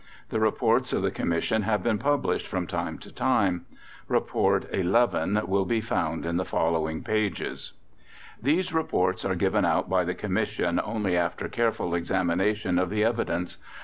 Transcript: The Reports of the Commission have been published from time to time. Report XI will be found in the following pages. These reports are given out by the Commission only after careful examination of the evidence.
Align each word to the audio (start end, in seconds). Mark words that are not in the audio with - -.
The 0.29 0.39
Reports 0.39 0.93
of 0.93 1.03
the 1.03 1.11
Commission 1.11 1.61
have 1.61 1.83
been 1.83 1.99
published 1.99 2.47
from 2.47 2.65
time 2.65 2.97
to 2.97 3.11
time. 3.13 3.67
Report 4.07 4.65
XI 4.73 4.81
will 5.45 5.65
be 5.65 5.79
found 5.79 6.25
in 6.25 6.37
the 6.37 6.43
following 6.43 7.03
pages. 7.03 7.73
These 8.41 8.73
reports 8.73 9.23
are 9.25 9.35
given 9.35 9.63
out 9.63 9.91
by 9.91 10.03
the 10.03 10.15
Commission 10.15 10.81
only 10.83 11.15
after 11.15 11.47
careful 11.47 11.93
examination 11.93 12.79
of 12.79 12.89
the 12.89 13.03
evidence. 13.03 13.59